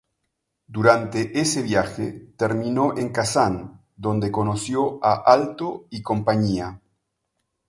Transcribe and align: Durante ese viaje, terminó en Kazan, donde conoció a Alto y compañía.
Durante 0.65 1.39
ese 1.39 1.61
viaje, 1.61 2.33
terminó 2.35 2.97
en 2.97 3.09
Kazan, 3.09 3.83
donde 3.95 4.31
conoció 4.31 4.97
a 5.05 5.13
Alto 5.27 5.85
y 5.91 6.01
compañía. 6.01 6.81